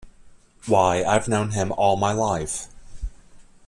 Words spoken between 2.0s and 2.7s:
life.